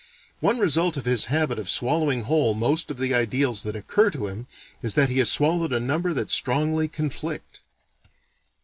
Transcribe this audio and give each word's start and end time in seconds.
One 0.39 0.57
result 0.57 0.97
of 0.97 1.05
his 1.05 1.25
habit 1.25 1.59
of 1.59 1.69
swallowing 1.69 2.21
whole 2.21 2.55
most 2.55 2.89
of 2.89 2.97
the 2.97 3.13
ideals 3.13 3.61
that 3.61 3.75
occur 3.75 4.09
to 4.09 4.25
him, 4.25 4.47
is 4.81 4.95
that 4.95 5.09
he 5.09 5.19
has 5.19 5.29
swallowed 5.31 5.71
a 5.73 5.79
number 5.79 6.11
that 6.11 6.31
strongly 6.31 6.87
conflict. 6.87 7.59